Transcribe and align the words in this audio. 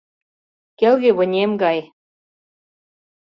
Келге 0.79 1.11
вынем 1.17 1.51
гай. 1.61 1.79